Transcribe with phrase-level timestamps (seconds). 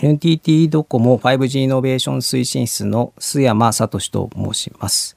[0.00, 5.16] NTT ドコモ 5G イノベーション推進室の須山聡と申します。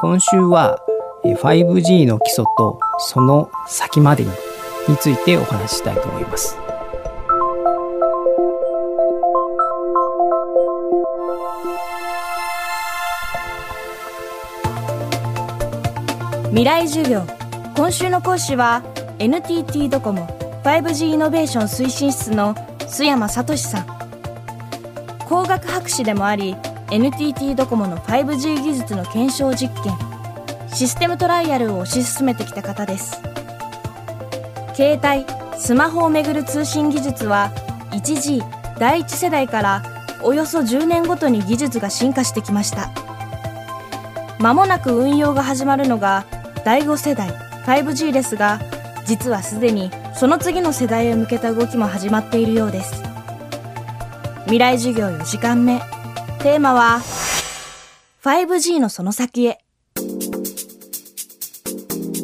[0.00, 0.78] 今週は
[1.24, 4.30] 5G の基礎とその先までに
[4.88, 6.56] についてお話ししたいと思います。
[16.50, 17.24] 未来授業
[17.76, 18.84] 今週の講師は
[19.18, 20.28] NTT ドコモ
[20.62, 23.99] 5G イノベーション推進室の須山聡さん
[25.30, 26.56] 工学博士でもあり
[26.90, 29.96] NTT ドコモの 5G 技術の検証実験
[30.74, 33.22] システムトライアルを推し進めてきた方です。
[34.74, 35.24] 携帯
[35.56, 37.52] スマホをめぐる通信技術は
[37.92, 38.42] 1G
[38.80, 39.82] 第1世代から
[40.24, 42.90] およそ10年ごとに技術が進化してきました。
[44.40, 46.24] 間もなく運用が始まるのが
[46.64, 47.30] 第5世代
[47.66, 48.58] 5G ですが
[49.06, 53.09] 実はすでにその次の世代へ向けた動きも始まっているようです。
[54.50, 55.80] 未来授業4時間目。
[56.40, 57.00] テーマは
[58.24, 59.60] 5G のその先へ。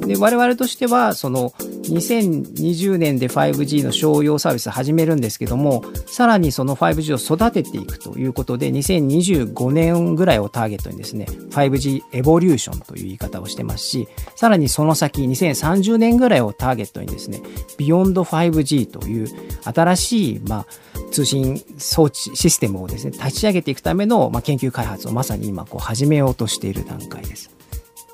[0.08, 17.40] で我々としてはその2020年で 5G の商用サービス始めるんですけどもさらにその 5G を育てていくということで2025年ぐらいをターゲットにですね 5G エボリューションという言い方をしてますしさらにその先2030年ぐらいをターゲットにですね
[17.76, 19.28] ビヨンド 5G という
[19.62, 20.66] 新しいまあ
[21.16, 27.50] 通信装置システムをですね立ち上げていくための、まあ、研究開発をまさに今こう始めようとしている段階です。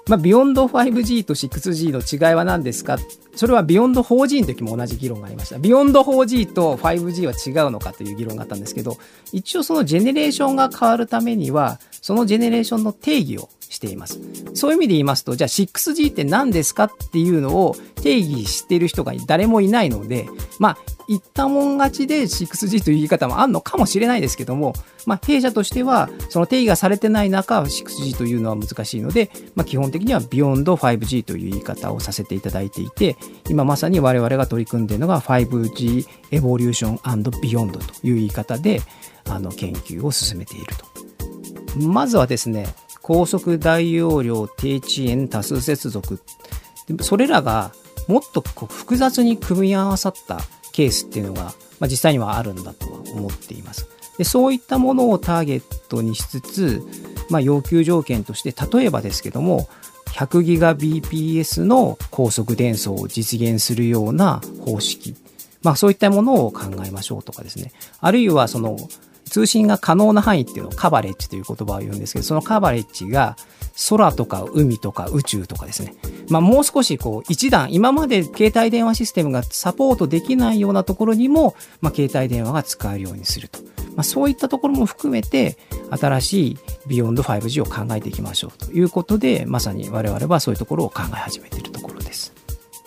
[0.07, 2.99] まあ、 Beyond 5G と 6G の違いは何ですか？
[3.35, 5.59] それはビヨンド 4G の時も同じ議論がありました。
[5.59, 8.99] Beyond 4G と 5G は違うのかという議論があったんですけど、
[9.33, 14.21] 一応そのジェネレーションが変わるためには、そのジェネレーションの定義をしています。
[14.55, 20.27] そういう意味で言いますと、じゃあ 6G って何ですかっていうのを定義している人が誰もいないので、
[20.59, 24.75] まあ、言ったもん勝ちで 6G という言い方もあるのかもしれないですけども、
[25.07, 33.17] まあ、弊社としては、その定義がされてない中、6G というのは難しいので、まあ、基本的には Beyond5G という言い方をさせていただいていて、
[33.49, 38.81] 今まさに我々が取り組んでいるのが 5G Evolution Beyond という言い方で、
[39.29, 40.87] あの研究を進めていると。
[41.79, 42.67] まずはですね、
[43.03, 46.21] 高速大容量低遅延多数接続
[47.01, 47.73] それらが
[48.09, 50.41] もっと複雑に組み合わさった
[50.73, 51.45] ケースっていうのが、
[51.79, 53.89] まあ、実際にはあるんだとは思っています。
[54.19, 56.83] でそういったものをターゲットにしつつ、
[57.31, 59.69] まあ、要求条件として例えばですけども
[60.13, 65.17] 100GBps の高速伝送を実現するような方式、
[65.63, 67.73] まあ、そういったものを考えましょうとかですね。
[68.01, 68.77] あるいはその
[69.33, 73.37] 通信が可能な範囲っていうのをカバレッジという言葉を言うんですけど、そのカバレッジが
[73.89, 75.95] 空とか海とか宇宙とかですね。
[76.29, 83.61] まあ、もう少しこう一段、今まで携帯電話システムがサポートできないようなところにも、まあ、携帯電話が使えるようにすると。
[83.97, 85.57] まあ、そういったところも含めて、
[85.91, 92.35] 新しいビヨンド 5G を考えていきましょうということで、まさに我々はそういうところを考え始めているところです。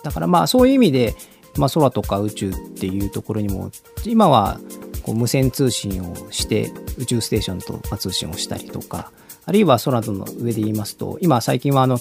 [0.04, 1.16] だからまあそういう意味で、
[1.58, 3.72] まあ、空とか宇宙っていうところにも
[4.06, 4.60] 今は
[5.06, 9.12] こう無線通信をして宇宙ステーションと通信をしたりとか
[9.46, 12.00] あるいは空の上で言いますと今最近はあの、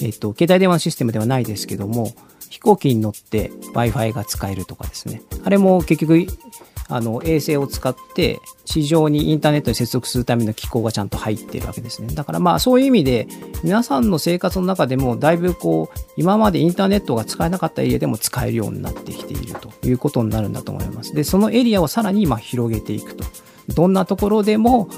[0.00, 2.12] えっと、携帯電話システムではないですけども
[2.50, 5.20] 飛行機に乗って w i f i が使えるとかですね。
[5.44, 6.26] あれも結局
[6.88, 12.08] あの衛星を使って地上にインターネットに接続するための機構がちゃんと入っているわけですね。
[12.14, 13.28] だからまあそういう意味で
[13.62, 21.14] 皆さんの生活の中でもだいぶこう今までインターネットが使えなかったエリアでも使えるようになってきているということになるんだと思います。
[21.14, 23.24] でそのエリアをさらに今広げていくと。
[23.68, 24.88] どんなところでも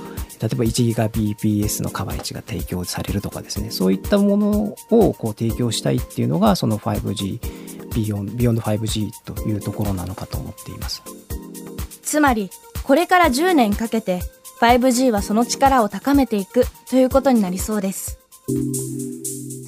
[0.41, 3.71] 例えば 1GBps のカバー値が提供されるとかですね。
[3.71, 7.41] そういったものをこう提供したいっていうのがその 5G
[7.94, 11.03] ビヨンド 5G というところなのかと思っています。
[12.09, 12.49] つまり
[12.85, 14.21] これから10年かけて
[14.63, 18.19] 5G はその力を高めていくということになりそうです。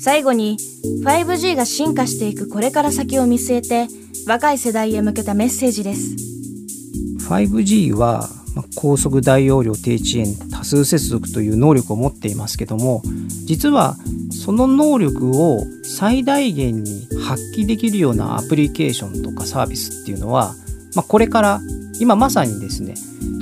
[0.00, 0.56] 最後に
[1.04, 3.88] 5G が進化していくこれから先を見据えて
[4.26, 6.16] 若い世代へ向けたメッセージです。
[7.28, 8.26] 5G は
[8.74, 13.02] 高速大容量低遅延多数接続という能力を持っていますけども
[13.44, 13.96] 実は
[14.44, 20.54] その能力を最大限に発揮できるようなアプリケーションとかサービスっていうのは、
[20.96, 21.60] まあ、これから
[22.00, 22.94] 今まさにですね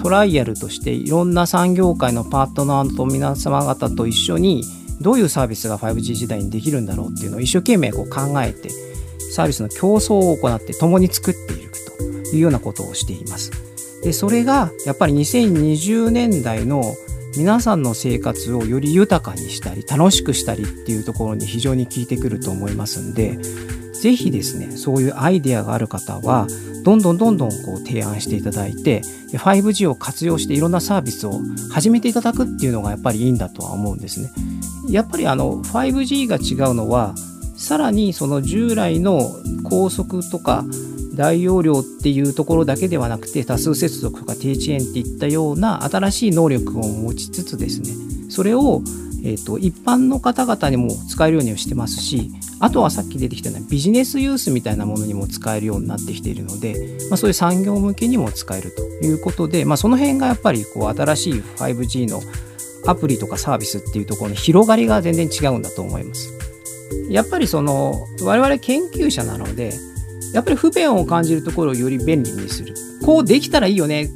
[0.02, 4.64] トライアルとしていろんな産業界のパートナーと皆様方と一緒に
[5.00, 8.69] どういうサービスが 5G 時代にできるんだろうっていうのを一生懸命こう考えて
[9.32, 11.78] サービスの競争を行って共に作っていく
[12.32, 13.52] というようなことをしています。
[14.02, 16.82] でそれがやっぱり2020年代の
[17.37, 23.38] 皆さんの生活をより豊かにしたり楽しくしたりっていうところに非常に効いてくると思いますんで
[24.00, 26.47] ぜひですねそういうアイデアがある方は
[26.85, 29.03] どんどんどんどんこう提案していただいて
[29.33, 31.41] 5G を活用していろんなサービスを
[31.71, 34.31] 始めていただくっていうのがやっぱりいいんだとは思うんですね。
[34.89, 37.15] やっぱりあの 5G が違うのは
[37.56, 39.21] さらにその従来の
[39.65, 40.65] 高速とか
[41.15, 48.83] 大容量っていうところだけではなくて多数接続とか低遅延っていったような新しい能力を持ちつつですねそれを、
[49.25, 52.31] えーと、一般の方々にも使えるようにしてますし
[52.61, 62.20] あとはさっき出てきたようなビジネスユースみたいなものにも使えるようになってきているので、まあ、そういう産業向けにも使えるということで、まあ、その辺がやっぱりこう新しい 5G の
[62.87, 66.32] アプリとかサービスっていうところの広がりが全然違うんだと思います。
[67.11, 69.73] やっぱりその我々研究者なので
[70.32, 72.75] やっぱり不便を感じるところをより便利にする。
[73.05, 74.11] こうできたらいいよね。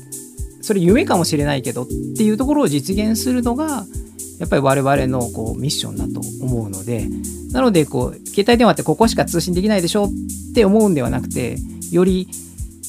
[0.60, 3.84] それ夢かもしれないけどっていうところを実現するのが、
[4.42, 7.06] やっぱり我々のこうミッションだと思うので、
[7.52, 10.08] なのでこう、携帯電話ってここしか通信できないでしょっ
[10.52, 11.58] て思うんではなくて、
[11.92, 12.26] より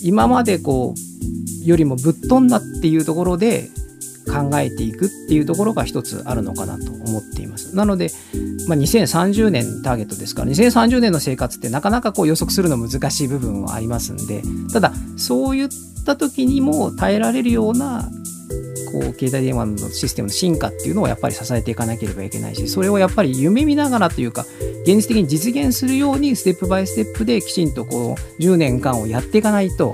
[0.02, 3.70] 今までこう、よりもぶっ飛んだっていうところで
[4.26, 7.76] 考えていくっていうところが一つあるのかなと思っています。
[7.76, 8.10] なので、
[8.68, 14.42] まあ、2030年ターゲットですから2030年の生活ってなかなかこう予測するの難しい部分はありますんで
[14.72, 15.70] ただそういっ
[16.04, 18.10] た時にも耐えられるような
[18.94, 24.46] こう携帯電話のシステムの進化っていうのをやっぱり支えていかなければいけないしそれをやっぱり夢見ながらというか
[24.84, 29.94] 現実的に実現するようにステップバイステップできちんとこう10年間をやっていかないと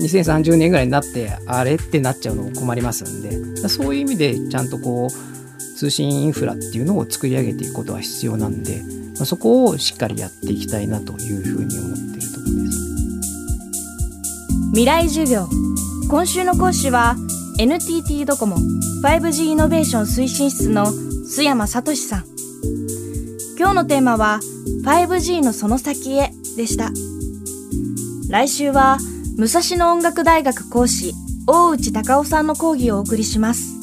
[0.00, 3.48] 2030年ぐらいになってあれってなっちゃうのも困りますんで。
[3.68, 8.82] そういう意味でちゃんとこう通信インフラっていうのを作り上げていくことは必要なんで、
[9.14, 12.78] そこをしっかりやっていきたいなというふうに思っているところです。
[14.70, 15.48] 未来授業。
[16.08, 17.16] 今週の講師は
[17.60, 18.56] NTT ドコモ
[19.02, 22.24] 5G イノベーション推進室の須山聡さん。
[23.58, 24.38] 今日のテーマは
[24.84, 26.92] 5G のその先へでした。
[28.30, 28.98] 来週は
[29.36, 31.14] 武蔵野音楽大学講師
[31.48, 33.77] 大内隆夫さんの講義をお送りします。